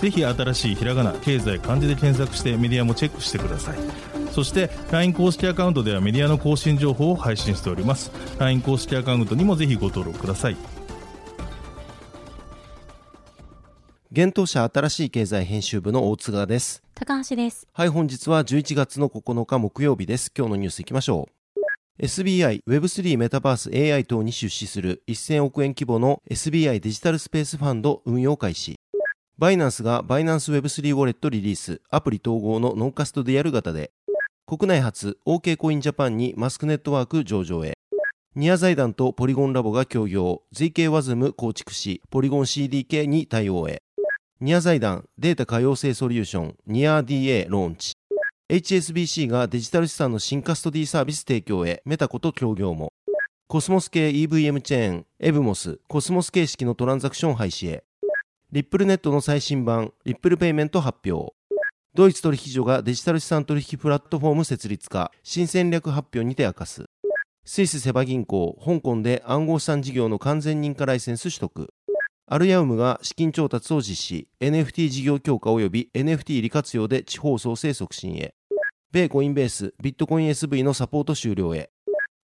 [0.00, 3.78] ぜひ新しいひらがな経済漢字で検索してメディアもチェックしてください。
[4.32, 8.10] そして LINE 公式アカウントではメディアの更新情報を配信しております。
[8.38, 10.56] LINE 公式アカウントにもぜひご登録ください。
[14.12, 16.82] 現当社新しい経済編集部の大津川です。
[16.94, 17.66] 高橋です。
[17.72, 20.32] はい本日は11月の9日木曜日です。
[20.36, 21.36] 今日のニュースいきましょう。
[21.98, 28.75] SBI、Web3 メタバース AI 等に出資する1000億円規模の SBI デジタルスペースファンド運用開始。
[29.38, 33.90] バイナンスがバイナンス Web3 ウォレットリリース、アプリ統合のノンカストディアル型で、
[34.46, 37.74] 国内初 OK コインジャパンにマスクネットワーク上場へ。
[38.34, 43.82] ニア財団とポリゴンラボが協業、ZK ワズム構築し、ポリゴン CDK に対応へ。
[44.40, 47.92] ニア財団データ可用性ソリューション、ニア DA ローンチ。
[48.48, 52.90] HSBC がデジタル資産の新カストディサービス提供へメタコと協業も。
[53.48, 57.84] コスモス系 EVM チェーン、エブモス、コスモス形式のトランザクション廃止へ。
[58.52, 61.34] リップルネットの最新版、リップルペイメント発表。
[61.96, 66.84] ドイツ取引所がデジタル資産取引プラットフォーム設立化、新戦略発表にて明かす。
[67.44, 71.74] スイスセバ銀行、香港で暗号資産事業の完全認可ライセンス取得。
[72.28, 78.34] アルヤウムが資金調達を実施、NFT 事業強化及び NFT 利活用で地方創生促進へ。
[78.92, 81.70] 米コインベース、ビットコイン SV のサポート終了へ。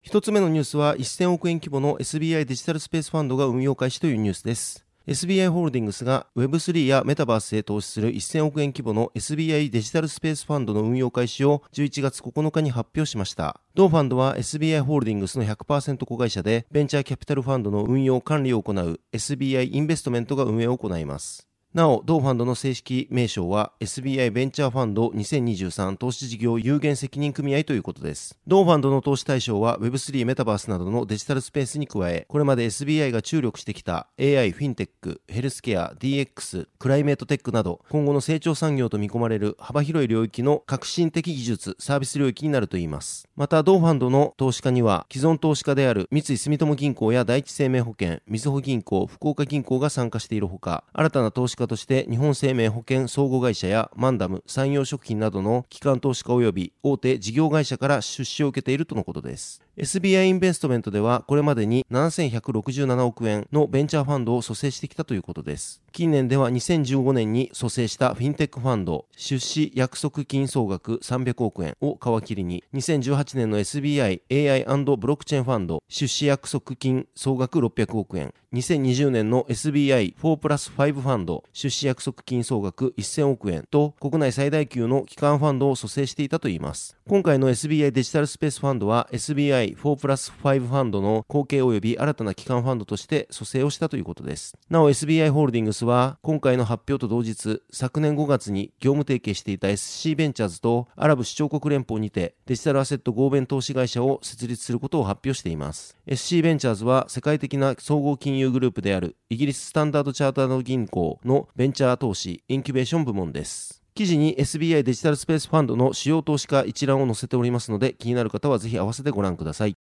[0.03, 4.85] 一つ目のニュースは1000億円規模の SBI デジタルスペースファンドが運用開始というニュースです。
[5.07, 13.59] SBI ホールディングスが Web3 やメタバースへ投資する1000億円規模の SBI デジタルスペースファンドの運用開始を11月9日に発表しました。
[13.73, 21.50] 同ファンドは SBI ホールディングスの100%子会社でベンチャーキャピタルファンドの運用管理を行う SBI インベストメントが運営を行います。
[21.73, 28.37] なお、同ファンドの正式名称は SBI ベンチャーファンド2023投資事業有限責任組合ということです。
[28.45, 43.29] 同ファンドの投資対象は Web3 メタバースなどのデジタルスペースに加え、これまで SBI が注力してきた AI、フィンテック、ヘルスケア、DX、クライメートテックなど今後の成長産業と見込まれる幅広い領域の革新的技術、サービス領域になるといいます。
[43.37, 59.61] また、同ファンドの投資家には既存投資家である三井住友銀行や第一生命保険、みずほ銀行、福岡銀行が参加しているほか、新たな投資家として日本生命保険相互会社やマンダム、サンヨー食品などの機関投資家及び大手事業会社から出資を受けているとのことです。
[59.81, 65.81] SBI インベストメントではこれまでに7167億円のベンチャーファンドを蘇生してきたということです。
[65.91, 86.97] 近年では2015年に蘇生したフィンテックファンド出資約束金総額300億円を皮切りに2018年の SBI AI& ブロックチェーンファンド出資約束金総額600億円2020年の SBI4 プラス5ファンド出資約束金総額1000億円と国内最大級の機関ファンドを蘇生していたといいます。
[87.07, 94.57] 今回の SBI デジタルスペースファンドは SBI 4プラス5ファンドの後継及び新たな機関ファンドとして蘇生をしたということです。
[94.69, 105.97] なお SBI ホールディングスは今回の発表と同日昨年5月に業務提携していた SC ベンチャーズとアラブ首長国連邦にてデジタルアセット合弁投資会社を設立することを発表しています。
[106.07, 113.80] SC ベンチャーズは世界的な総合金融グループであるイギリススタンダードチャータード銀行のベンチャー投資インキュベーション部門です。
[113.93, 119.75] 記事に SBI デジタルスペースファンドの主要投資家一覧を載せておりますので気になる方はぜひ合わせてご覧ください。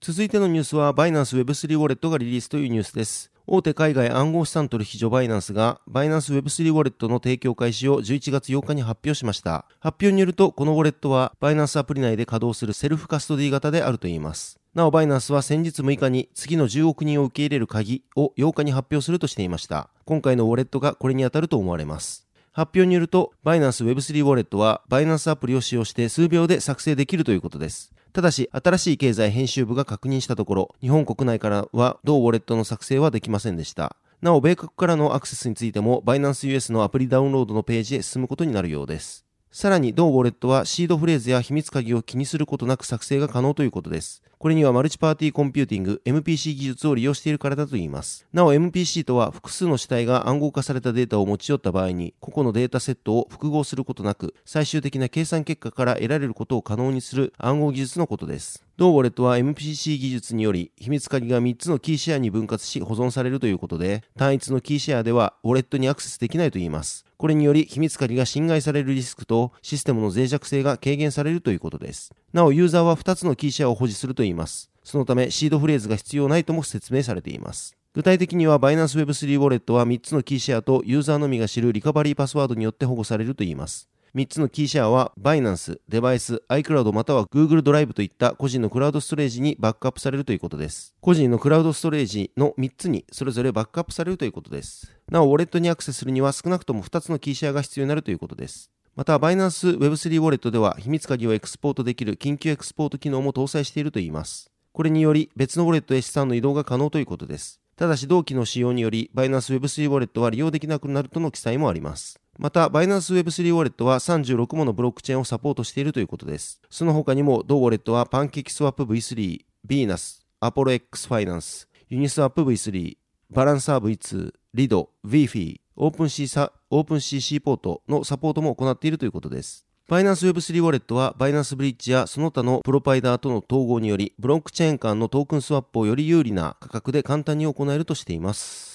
[0.00, 3.30] 続いてのニュースはバイナンス Web3 ウォレットがリリースというニュースです。
[3.46, 9.66] 大手海外暗号資産取引所バイナンスがバイナンス Web3 ウォレットの提供開始を11月8日に発表しました。
[9.78, 14.58] 発表によるとこのウォレットはバイナンスアプリ内で稼働するセルフカストディ型であるといいます。
[14.74, 19.90] なおバイナンスは先日6日に次の10億人を受け入れる鍵を8日に発表するとしていました。
[20.04, 22.26] 今回のウォレットがこれに当たると思われます。
[22.54, 27.92] 発表によると、バイナンス Web3 ウォレットは、バイナンスアプリを使用して数秒で作成できるということです。
[28.12, 33.96] ただし、新しい経済編集部が確認したところ、日本国内からは同ウォレットの作成はできませんでした。
[34.22, 39.24] なお、米国からのアクセスについても、バイナンス US のアプリダウンロードのページへ進むことになるようです。
[39.56, 44.20] さらに、同ウォレットはシードフレーズや秘密鍵を気にすることなく作成が可能ということです。
[44.40, 48.26] これにはマルチパーティーコンピューティング MPC 技術を利用しているからだといいます。
[48.32, 58.64] なお MPC とは複数の主体が暗号化されたデータを持ち寄った場合に個々のデータセットを復号することなく最終的な計算結果から得られることを可能にする暗号技術のことです。
[58.76, 67.06] 同ウォレットは MPC 技術により秘密鍵が3つのキーシェアに分割し保存されるということで単一のキーシェアではウォレットにアクセスできないといいます。
[67.24, 72.12] これにより秘密鍵が侵害されるリスクとシステムの脆弱性が軽減されるということです。
[72.34, 74.68] なお、ユーザーは2つのキーシェアを保持するといいます。
[74.82, 77.78] そのため、シードフレーズが必要ないとも説明されています。
[77.94, 83.88] 具体的には、バイナンス Web3 ウォレットは3つのキーシェアとユーザーのみが知るリカバリーパスワードによって保護されるといいます。
[84.14, 90.94] 3つのキーシェアは、バイナンス、デバイス、iCloud または Google ドライブといった個人のクラウドストレージにバックアップされるということです。
[91.00, 94.92] 個人のクラウドストレージの3つにそれぞれバックアップされるということです。
[95.10, 98.70] なお、ウォレットにアクセスするには少なくとも2つのキーシェアが必要になるということです。
[98.94, 104.48] また、バイナンス Web3 ウォレットでは秘密鍵をエクスポートできる緊急エクスポート機能も搭載しているといいます。
[104.72, 107.60] これにより別のウォレットへ資産の移動が可能ということです。
[107.74, 112.20] ただし同機能の使用により、バイナンス Web3 ウォレットは利用できなくなるとの記載もあります。
[112.38, 116.60] また、バイナンス Web3 ウォレットは36ものブロックチェーンをサポートしているということです。
[116.68, 122.96] その他にも、同ウォレットはパンケーキスワップ V3、ビーナス、アポロ X ファイナンス、ユニスワップ V3、
[123.30, 129.66] バランサー V2、リド、VFI、オープン C サ、オープン CC ポートのサポートも行っているということです。
[129.86, 138.73] バイナンス Web3 ウォレットは、バイナンスブリッジやその他のプロパイダーとの統合により、ブロックチェーン間のトークンスワップをより有利な価格で簡単に行えるとしています。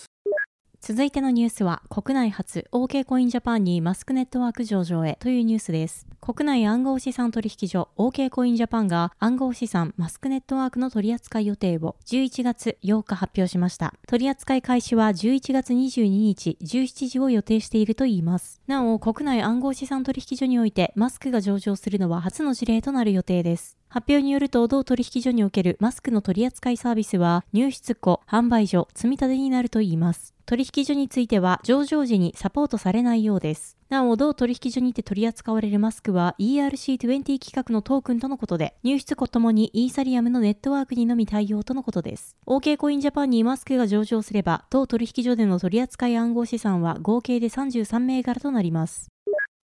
[0.89, 6.07] 続いてのニュースは、国内初 OK コインジャパンにマスクネットワーク上場へというニュースです。
[6.19, 13.93] 国内暗号資産取引所 OK コインジャパンが暗号資産マスクネットワークの取扱い予定を11月8日発表しました。
[14.07, 18.59] 取扱い開始は11月22日17時を予定しているといいます。
[18.65, 23.77] なお、国内暗号資産取引所においてマスクが上場するのは初の事例となる予定です。
[23.89, 30.35] 発表によると、同取引所におけるマスクの取扱いサービスは、入出庫、販売所、積み立てになるといいます。
[30.49, 33.77] 取引所については上場時にサポートされないようです。
[33.87, 42.35] なお、同取引所にて取り扱われるマスクは ERC20 規格のトークンとのことで、入出庫ともにイーサリアムのネットワークにのみ対応とのことです。
[42.47, 49.07] OK コインジャパンにマスクが上場すれば、同取引所での取扱い暗号資産は合計で33銘柄となります。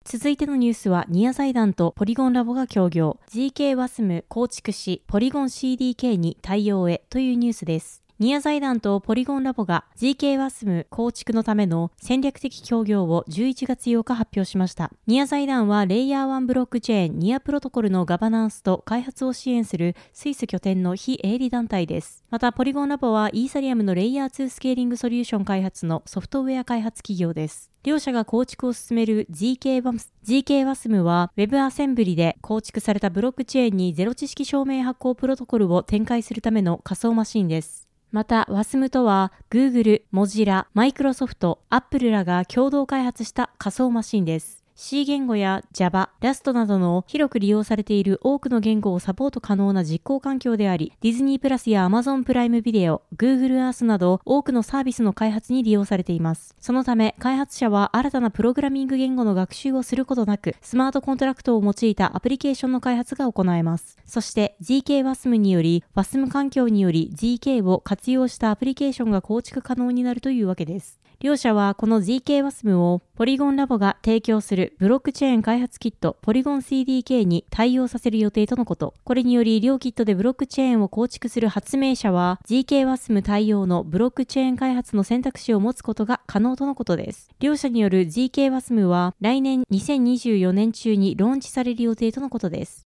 [0.03, 8.04] 続いてのニュースは、ニア財団とポリゴンラボが協業、GK ワスム構築し、ポリゴン CDK に対応へというニュースです。
[8.17, 14.89] ニア財団とポリゴンラボが GK ワスム構築のための戦略的協業を11月8日発表しました。
[15.05, 22.23] ニア財団はレイヤー1ブロックチェーンニアプロトコルのガバナンスと開発を支援するスイス拠点の非営利団体です。
[22.29, 27.69] また、ポリゴンラボはイーサリアムのレイヤー2スケーリングソリューション開発のソフトウェア開発企業です。
[27.83, 37.84] 両社が構築を進める GK ワス GK ワスムは Web アセンブリで構築されたブロックチェーンにゼロ知識証明発行プロトコルを展開するための仮想マシンです。
[38.15, 44.64] また、WASM とは Google、Mozilla、Microsoft、Apple らが共同開発した仮想マシンです。
[44.77, 56.53] C 言語や Java、Rust などの広く利用されている多くの言語をサポート可能な実行環境であり、ディズニープラスや Amazon プライムビデオ、Google Earth など多くのサービスの開発に利用されています。
[56.59, 63.97] そのため、開発者は新たなプログラミング言語の学習をすることなく、スマートコントラクトを用いたアプリケーションの開発が行えます。
[64.05, 70.99] そして GKWASM により、WASM 環境により GK を活用したアプリケーションが構築可能になるというわけです。
[71.21, 78.93] 両社はこの GKWASM をポリゴンラボが提供するブロックチェーン開発キットポリゴン CDK に対応させる予定とのこと。
[79.03, 87.29] これにより両キットでブロックチェーンを構築する発明者は GKWASM 対応のブロックチェーン開発の選択肢を持つことが可能とのことです。
[87.39, 92.85] 両社による GKWASM は来年2024年中にローンチされる予定とのことです。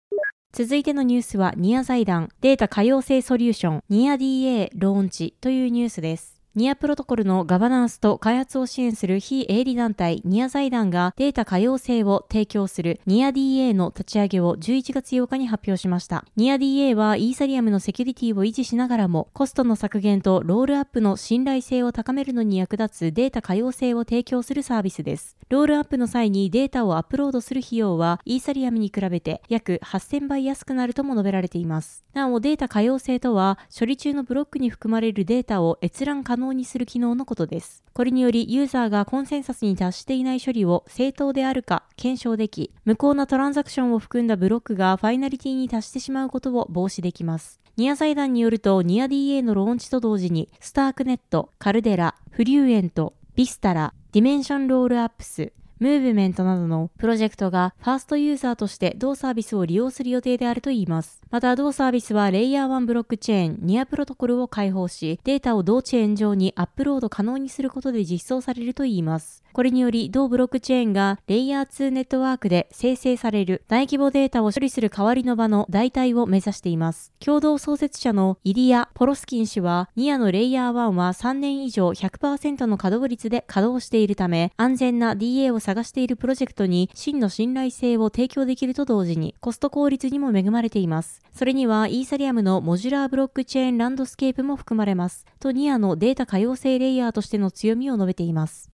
[0.51, 6.34] 続いてのニュースはニア財団データ可用性ソリューションニア DA ローンチというニュースです。
[6.55, 16.23] ニアプロトコルのガバナンスと開発を支援する非営利団体ニア財団がデータ可用性を提供するニア DA の立ち上げを11月8日に発表しました。
[16.37, 25.35] ニア DA はイーサリアムのセキュリティを維持しながらもコストの削減とロールアップの信頼性を高めるのに役立つデータ可用性を提供するサービスです。
[25.49, 32.05] ロールアップの際にデータをアップロードする費用はイーサリアムに比べて約8000倍安くなるとも述べられています。
[32.13, 37.83] なおデータ可用性とは処理中のブロックに含まれるデータを閲覧可能にする機能のことです。
[37.93, 47.59] これによりユーザーがコンセンサスに達していない処理を正当であるか検証でき、無効なトランザクションを含んだブロックがファイナリティに達してしまうことを防止できます。
[47.77, 55.51] ニア財団によると、ニア DA のローンチと同時に、スタークネット、カルデラ、フリューエント、ビスタラ、ディメンションロールアップス、
[55.85, 61.21] ムーブメントなどのプロジェクトがファーストユーザーとして同サービスを利用する予定であるといいます。
[61.29, 69.43] また同サービスはレイヤー1ブロックチェーンニアプロトコルを開放し、データを同チェーン上にアップロード可能にすることで実装されるといいます。
[69.55, 77.13] これにより、同ブロックチェーンがレイヤー2ネットワークで生成される大規模データを処理する代わりの場の代替を目指しています。
[77.21, 91.21] 共同創設者のイリア・ポロスキン氏は、ニアのレイヤー1は3年以上100%の稼働率で稼働しているため、安全な DA を探しているプロジェクトに真の信頼性を提供できると同時に、コスト効率にも恵まれています。
[91.31, 95.25] それには、イーサリアムのモジュラーブロックチェーンランドスケープも含まれます。
[95.39, 98.74] とニアのデータ可用性レイヤーとしての強みを述べています。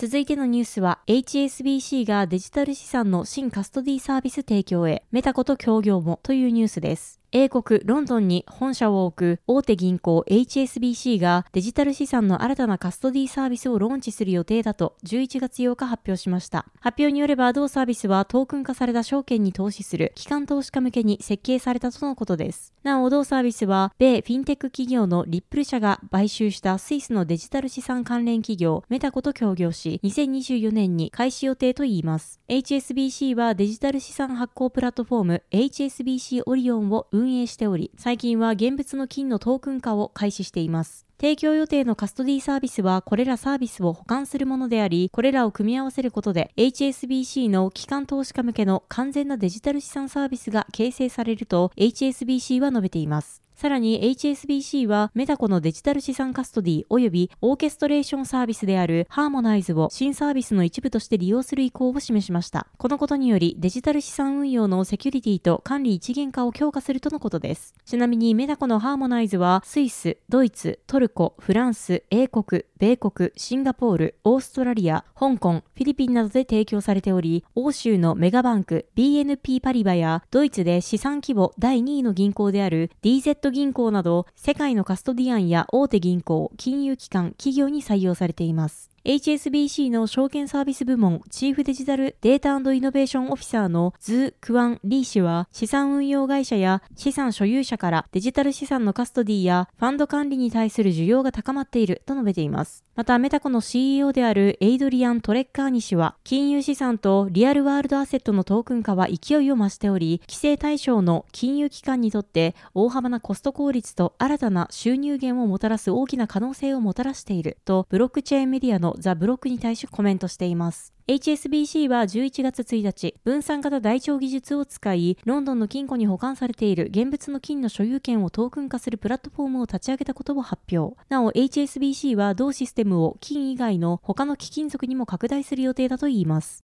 [0.00, 7.19] 続いてのニュースは HSBC がデジタル資産の新カストディサービス提供へメタコと協業もというニュースです。
[7.32, 16.66] 英国ロンドンに本社を置く大手銀行 HSBC がデジタル資産の新たなカストディサービスをローンチする予定だと11月8日発表しました。
[16.80, 22.74] 発表によれば同サービスはトークン化された証券に投資する機関投資家向けに設計されたとのことです。
[22.82, 32.40] なお同サービスは米フィンテック企業のリップル社が買収したスイスのデジタル資産関連企業メタコと協業し2024年に開始予定といいます。
[32.48, 41.06] HSBC はデジタル資産発行プラットフォーム HSBC オリオンを運運営しており、最近は現物の金のトークン化を開始しています。
[41.20, 53.42] 提供予定のカストディサービスはこれらサービスを保管するものであり、これらを組み合わせることで HSBC の機関投資家向けの完全なデジタル資産サービスが形成されると HSBC は述べています。
[53.60, 62.68] さらに HSBC はメタコのデジタル資産カストディ及びオーケストレーションサービスであるハーモナイズを新サービスの一部として利用する意向を示しました。
[62.78, 67.74] このことによりデジタル資産運用のセキュリティと管理一元化を強化するとのことです。
[67.84, 88.90] ちなみにメタコのハーモナイズはスイス、ドイツ、トルコ、フランス、英国、米国、シンガポール、オーストラリア、香港、フィリピンなどで提供されており、欧州のメガバンク、BNP パリバやドイツで資産規模第2位の銀行である DZ 銀行など、世界のカストディアンや大手銀行、金融機関、企業に採用されています。
[89.02, 102.84] HSBC の証券サービス部門チーフデジタルデータイノベーションオフィサーのズー・クワン・リー氏は資産運用会社や資産所有者からデジタル資産のカストディやファンド管理に対する需要が高まっていると述べています。
[103.00, 120.92] またメタコの CEO であるエイドリアン・トレッカーニ氏は金融資産とリアルワールドアセットのトークン化は勢いを増しており規制対象の金融機関にとって大幅なコスト効率と新たな収入源をもたらす大きな可能性をもたらしているとブロックチェーンメディアののザ・ブロックに対しコメントしています。
[121.08, 130.96] HSBC は11月1日、分散型台帳技術を使い、ロンドンの金庫に保管されている現物の金の所有権をトークン化するプラットフォームを立ち上げたことを発表。
[131.08, 136.64] なお、HSBC は同システムを金以外の他の貴金属にも拡大する予定だといいます。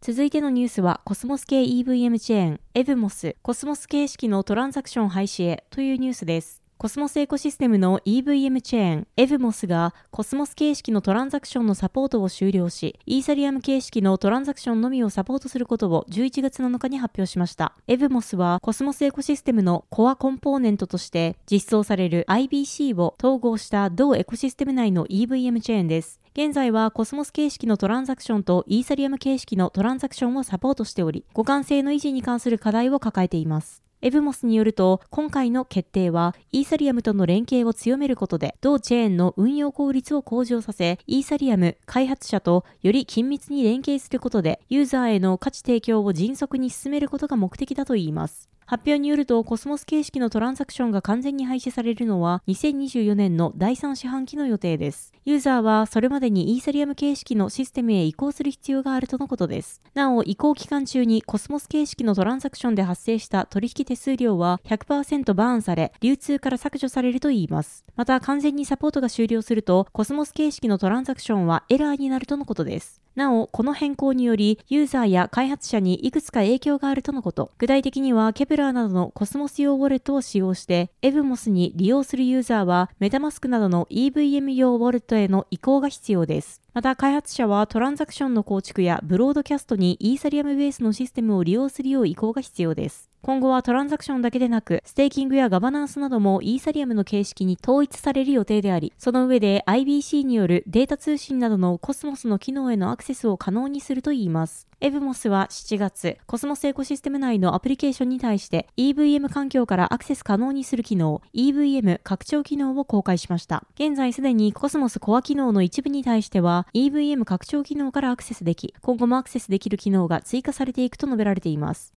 [0.00, 6.59] 続いてのニュースは、コスモス系 EVM チェーン、エブモス、コスモス形式のトランザクション廃止へというニュースです。
[6.80, 17.74] コスモスエコシステムの EVM チェーン、エブモスがコスモス形式のトランザクションのサポートを終了し、イーサリアム形式のトランザクションのみをサポートすることを11月7日に発表しました。
[17.86, 26.18] エブモスはコスモスエコシステムのコアコンポーネントとして実装される IBC を統合した同エコシステム内の EVM チェーンです。
[26.32, 33.82] 現在はコスモス形式のトランザクションとイーサリアム形式のトランザクションをサポートしており、互換性の維持に関する課題を抱えています。
[34.02, 48.48] エブモスによると、今回の決定は、イーサリアムとの連携を強めることで、同チェーンの運用効率を向上させ、イーサリアム開発者とより緊密に連携することで、ユーザーへの価値提供を迅速に進めることが目的だといいます。
[48.70, 55.12] 発表によると、コスモス形式のトランザクションが完全に廃止されるのは、2024年の第3四半期の予定です。
[55.24, 59.82] ユーザーはそれまでにイーサリアム形式のシステムへ移行する必要があるとのことです。
[59.94, 67.84] なお、移行期間中にコスモス形式のトランザクションで発生した取引手数料は100%バーンされ、流通から削除されるといいます。
[67.96, 73.00] また、完全にサポートが終了すると、コスモス形式のトランザクションはエラーになるとのことです。
[73.16, 77.50] なお、この変更により、ユーザーや開発者にいくつか影響があるとのこと。
[77.58, 86.62] 具体的には、ケプラーなどのコスモス用ウォレットを使用して、エブモスに利用するユーザーは、メタマスクなどの EVM 用ウォレットへの移行が必要です。
[86.72, 93.09] また開発者はトランザクションの構築やブロードキャストにイーサリアムベースのシステムを利用するよう移行が必要です。
[93.22, 104.66] 今後はトランザクションだけでなく、ステーキングやガバナンスなどもイーサリアムの形式に統一される予定であり、その上で IBC によるデータ通信などのコスモスの機能へのアクセスを可能にするといいます。
[104.80, 113.66] エブモスは7月、コスモスエコシステム内のアプリケーションに対して EVM 環境からアクセス可能にする機能、EVM 拡張機能を公開しました。
[113.74, 121.92] 現在すでにコスモスコア機能の一部に対しては EVM 拡張機能からアクセスでき、今後もアクセスできる機能が追加されていくと述べられています。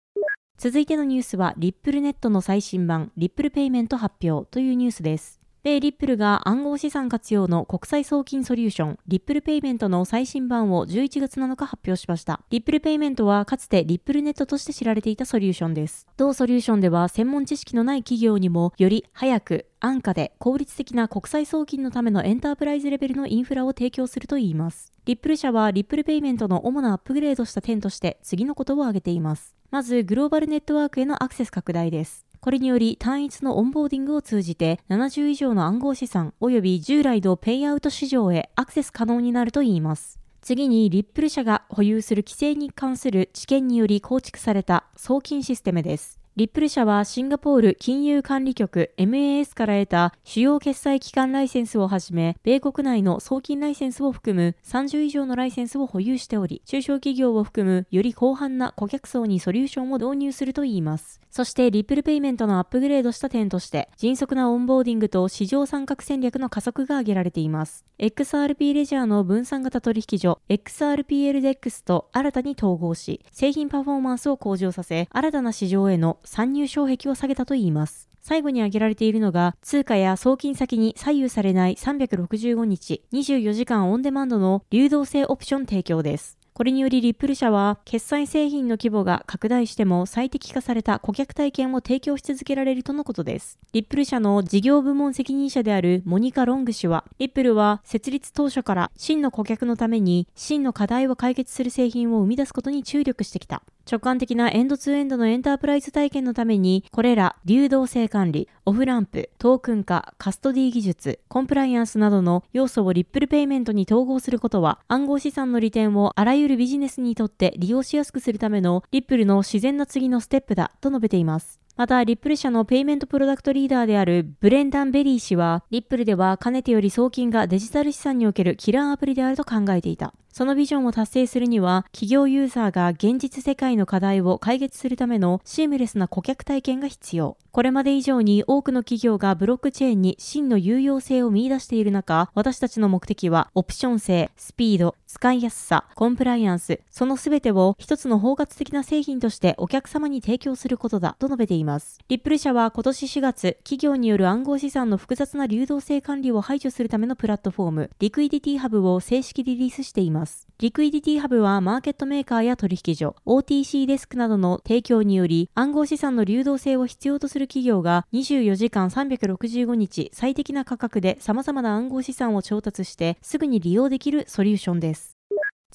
[0.58, 5.44] 続いてのニュースは、リップルネットの最新版、リップルペイメント発表というニュースです。
[5.64, 12.42] 米リップルが暗号資産活用の国際送金ソリューション、リップルペイメントの最新版を11月7日発表しました。
[12.50, 16.06] リップルペイメントはかつてリップルネットとして知られていたソリューションです。
[16.18, 24.93] 同ソリューションでは専門知識のない企業にもより早く安価で効率的な国際送金のためのエンタープライズレベルのインフラを提供するといいます。
[25.06, 29.54] リップル社はリップルペイメントの主なアップグレードした点として次のことを挙げています。
[29.70, 32.26] まず、グローバルネットワークへのアクセス拡大です。
[32.40, 40.20] これにより単一のオンボーディングを通じて70以上の暗号資産及び従来のペイアウト市場へアクセス可能になるといいます。
[40.42, 46.23] 次に、リップル社が保有する規制に関する知見により構築された送金システムです。
[46.36, 61.22] リップル社はシンガポール金融管理局 MAS から得た主要決済機関ライセンスをはじめ、米国内の送金ライセンスを含む30以上のライセンスを保有しており、中小企業を含むより広範な顧客層にソリューションを導入するといいます。
[61.30, 67.86] そして、リップルペイメントのアップグレードした点として、迅速なオンボーディングと市場参画戦略の加速が挙げられています。
[68.00, 78.10] XRP レジャーの分散型取引所 XRPL DEX と新たに統合し、製品パフォーマンスを向上させ、新たな市場への参入障壁を下げたといいます。
[78.22, 86.43] 最後に挙げられているのが、通貨や送金先に左右されない365日、24時間オンデマンドの流動性オプション提供です。
[86.54, 93.58] これによりリップル社は、決済製品の規模が拡大しても最適化された顧客体験を提供し続けられるとのことです。
[93.72, 103.64] リップル社の事業部門責任者であるモニカ・ロング氏は、リップルは設立当初から真の顧客のために真の課題を解決する製品を生み出すことに注力してきた。
[103.90, 121.60] 直感的なエンドツーエンドのエンタープライズ体験のために、これら流動性管理、オフランプ、トークン化、カストディ技術、コンプライアンスなどの要素をリップルペイメントに統合することは、暗号資産の利点をあらゆるビジネスにとって利用しやすくするためのリップルの自然な次のステップだと述べています。
[121.76, 130.14] また、リップル社のペイメントプロダクトリーダーであるブレンダン・ベリー氏は、リップルではかねてより送金がデジタル資産におけるキラーアプリであると考えていた。
[130.34, 137.38] そのビジョンを達成するには、企業ユーザーが現実世界の課題を解決するためのシームレスな顧客体験が必要。
[137.52, 152.00] これまで以上に多くの企業がブロックチェーンに真の有用性を見出している中、私たちの目的は、オプション性、スピード、使いやすさ、コンプライアンス、その全てを一つの包括的な製品としてお客様に提供することだと述べています。
[152.08, 160.23] リップル社は今年4月、企業による暗号資産の複雑な流動性管理を排除するためのプラットフォーム、リクイディティハブを正式リリースしています。
[160.60, 175.18] リクイディティハブはマーケットメーカーや取引所、OTC デスクなどの提供により暗号資産の流動性を必要とする企業が24時間365日最適な価格で様々な暗号資産を調達してすぐに利用できるソリューションです。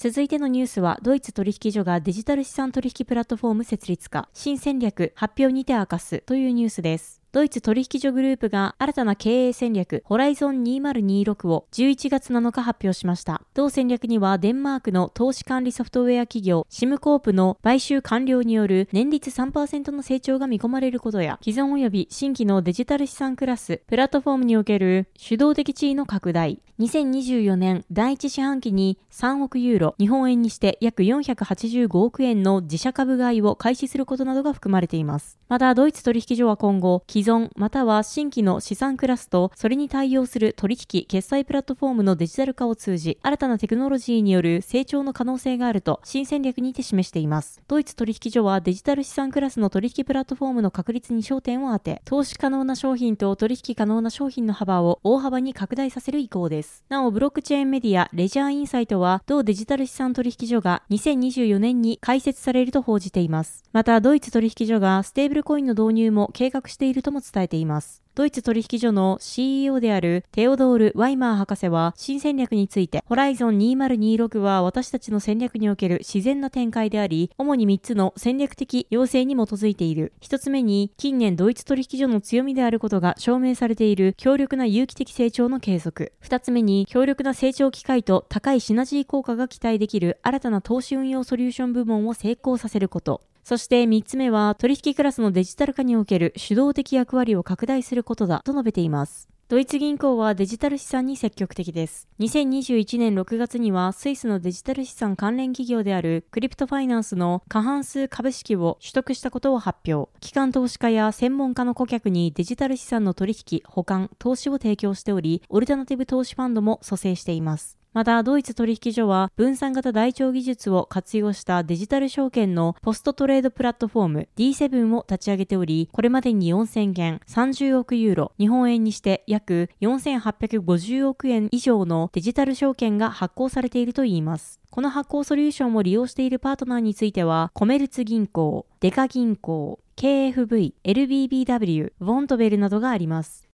[0.00, 7.17] 続いてのニュースは、ドイツ取引所がデジタル資産取引プラットフォーム設立化、新戦略発表にて明かすというニュースです。
[7.30, 13.42] ドイツ取引所グループが新たな経営戦略、ホライゾン2026を11月7日発表しました。
[13.52, 35.40] 同戦略にはデンマークの投資管理ソフトウェア企業、シムコープの買収完了による年率3%の成長が見込まれることや、既存及び新規のデジタル資産クラス、プラットフォームにおける主導的地位の拡大、2024年第1四半期に3億ユーロ、日本円にして約485億円の自社株買いを開始することなどが含まれています。
[35.48, 47.60] また、ドイツ取引所は今後、既存または新規の資産クラスとそれに対応する取引決済プラットフォームのデジタル化を通じ新たなテクノロジーによる成長の可能性があると新戦略にて示しています。
[47.66, 56.67] ドイツ取引所はデジタル資産クラスの取引プラットフォームの確立に焦点を当て投資可能な商品と取引可能な商品の幅を大幅に拡大させる意向です。
[56.88, 63.62] なおブロックチェーンメディアレジャーインサイトは同デジタル資産取引所が2024年に開設されると報じています。
[63.72, 68.02] またドイツ取引所がステーブルコインの導入も計画しているとも伝えています。
[68.18, 80.14] ドイツ取引所の CEO であるテオドール・ワイマー博士は新戦略について、ホライゾン2026は私たちの戦略における自然な展開であり、主に3つの戦略的要請に基づいている。
[80.20, 86.10] 1つ目に、近年ドイツ取引所の強みであることが証明されている強力な有機的成長の継続。
[86.24, 93.20] 2つ目に、強力な成長機会と高いシナジー効果が期待できる新たな投資運用ソリューション部門を成功させること。
[93.48, 99.26] そして3つ目は取引クラスのデジタル化における主導的役割を拡大することだと述べています。
[99.48, 102.08] ドイツ銀行はデジタル資産に積極的です。
[102.20, 110.10] 2021年6月にはスイスのデジタル資産関連企業であるクリプトファイナンスの過半数株式を取得したことを発表。
[110.20, 117.77] 機関投資家や専門家の顧客にデジタル資産の取引、保管、投資を提供しており、オルタナティブ投資ファンドも蘇生しています。
[117.92, 134.60] また、ドイツ取引所は分散型台帳技術を活用したデジタル証券のポストトレードプラットフォーム D7 を立ち上げており、これまでに4000件、30億ユーロ、日本円にして約4850億円以上のデジタル証券が発行されているといいます。
[134.70, 143.47] この発行ソリューションを利用しているパートナーについては、コメルツ銀行、デカ銀行、KFV、LBBW、ウォントベルなどがあります。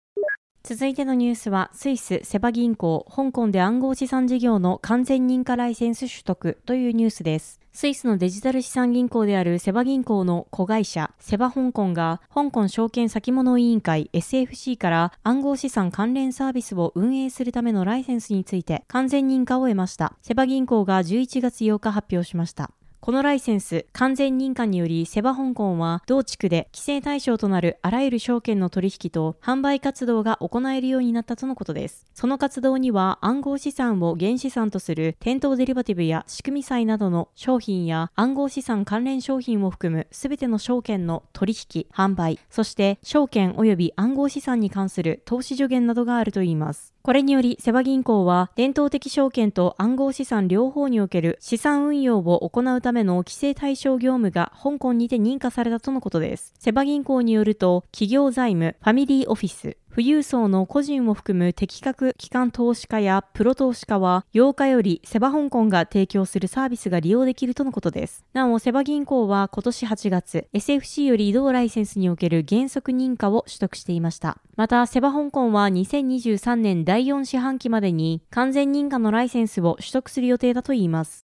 [0.67, 7.61] 続いてのニュースは、スイス、セバ銀行、香港で暗号資産事業の完全認可ライセンス取得というニュースです。
[7.71, 20.13] スイスのデジタル資産銀行であるセバ銀行の子会社、セバ香港が、香港証券先物委員会 SFC から暗号資産関連サービスを運営するためのライセンスについて完全認可を得ました。
[20.23, 22.71] セバ銀行が11月8日発表しました。
[23.05, 32.07] このライセンス、完全認可によりセバ香港は同地区で規制対象となるあらゆる証券の取引と販売活動が行えるようになったとのことです。
[32.15, 46.95] その活動には暗号資産を原資産とする店頭デリバティブや仕組み債などの商品や暗号資産関連商品を含むすべての証券の取引、販売、そして証券及び暗号資産に関する投資助言などがあるといいます。
[47.05, 56.53] これにより、セバ銀行は、伝統的証券と暗号資産両方における資産運用を行うための規制対象業務が香港にて認可されたとのことです。
[56.59, 68.25] セバ銀行によると、企業財務、ファミリーオフィス、富裕層の個人を含む適格機関投資家やプロ投資家は8日よりセバ香港が提供するサービスが利用できるとのことです。
[68.33, 74.37] なお、セバ銀行は今年8月、SFC より移動ライセンスにおける原則認可を取得していました。
[74.57, 81.24] また、セバ香港は2023年第4四半期までに完全認可のライセンスを取得する予定だといいます。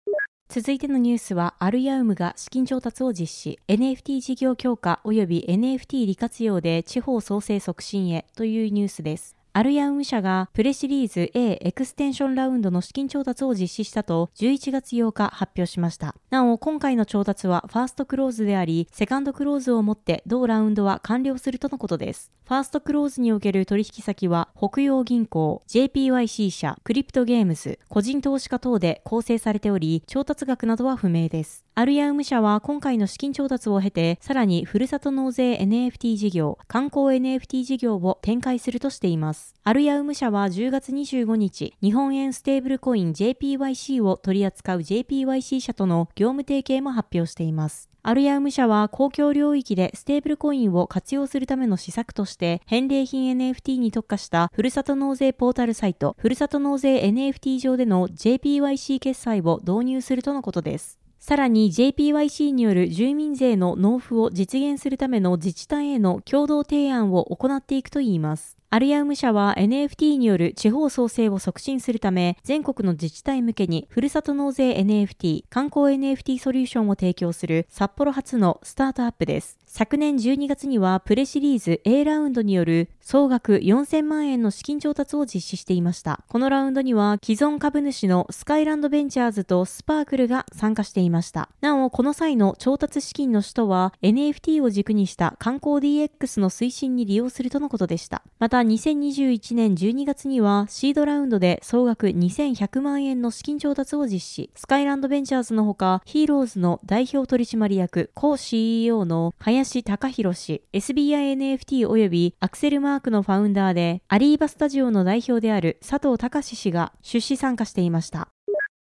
[0.53, 9.35] 続いてのニュースは、アルヤウムが資金調達を実施、NFT 事業強化及び NFT 利活用で地方創生促進へというニュースです。
[9.53, 16.13] アルヤウム社がプレシリーズ A エクステンションラウンドの資金調達を実施したと11月8日発表しました。
[16.29, 22.31] なお、今回の調達はファーストクローズであり、セカンドクローズをもって同ラウンドは完了するとのことです。
[22.45, 31.63] ファーストクローズにおける取引先は北洋銀行、JPYC 社、クリプトゲームズ、個人投資家等で構成されており、調達額などは不明です。
[31.73, 39.55] アルヤウム社は今回の資金調達を経て、さらにふるさと納税 NFT 事業、観光 NFT 事業を展開するとしています。
[39.63, 47.92] アルヤウム社は10月25日、日本円ステーブルコイン JPYC を取り扱う JPYC 社との業務提携も発表しています。
[48.05, 60.99] アルヤウム社は公共領域でステーブルコインを活用するための施策として、返礼品 NFT に特化したふるさと納税ポータルサイト、ふるさと納税 NFT 上での JPYC 決済を導入するとのことです。
[61.17, 68.57] さらに JPYC による住民税の納付を実現するための自治体への共同提案を行っていくといいます。
[68.73, 79.59] アルヤウム社は NFT による地方創生を促進するため、全国の自治体向けにふるさと納税 NFT、観光 NFT ソリューションを提供する札幌発のスタートアップです。
[79.75, 86.23] 昨年12月にはプレシリーズ A ラウンドによる総額4000万円の資金調達を実施していました。
[86.29, 91.49] このラウンドには既存株主のスカイランドベンチャーズとスパークルが参加していました。
[91.59, 98.21] なお、この際の調達資金の使途は NFT を軸にした観光 DX の推進に利用するとのことでした。
[98.37, 104.51] また、2021年12月にはシードラウンドで総額2100万円の資金調達を実施。
[104.53, 109.33] スカイランドベンチャーズのほか、ヒーローズの代表取締役、コー CEO の
[109.63, 118.27] 林隆弘氏、SBINFT 及びアクセルマークのファウンダーで、アリーバスタジオの代表である佐藤隆氏が出資参加していました。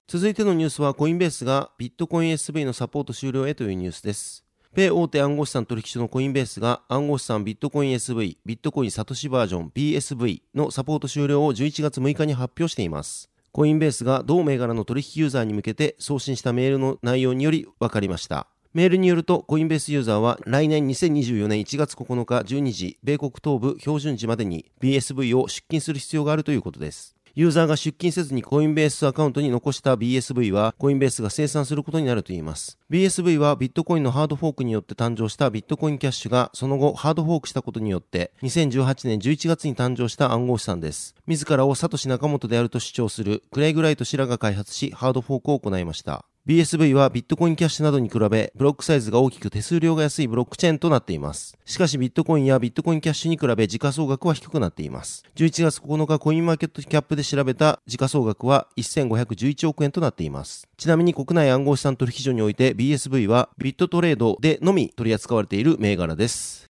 [0.08, 4.44] 続いてのニュースはコインベースがビットコイン SV のサポート終了へというニュースです。
[4.74, 13.30] 米大手暗号資産取引所のコインベースが暗号資産ビットコイン SV、ビットコインサトシバージョン BSV のサポート終了を11月6日に発表しています。
[13.52, 18.48] コインベースが同銘柄の取引ユーザーに向けて送信したメールの内容により分かりました。
[18.74, 27.18] メールによると、コインベースユーザーは来年2024年1月9日12時、米国東部標準時までに BSV を出金する必要があるということです。
[27.36, 32.78] ユーザーが出金せずにコインベースアカウントに残した BSV はコインベースが生産することになるといいます。
[32.90, 41.16] BSV はビットコインのハードフォークによって誕生したビットコインキャッシュがその後ハードフォークしたことによって2018年11月に誕生した暗号資産です。
[41.28, 46.26] 自らをサトシ仲本であると主張するクレイグライト氏らが開発しハードフォークを行いました。
[46.48, 51.56] BSV はビットコインキャッシュなどに比べ、ブロックサイズが大きく手数料が安いブロックチェーンとなっています。
[51.66, 55.24] しかしビットコインやビットコインキャッシュに比べ時価総額は低くなっています。
[55.36, 60.68] 11月9日コインマーケットキャップで調べた時価総額は1511億円となっています。
[60.78, 66.71] ちなみに国内暗号資産取引所において BSV はビットトレードでのみ取り扱われている銘柄です。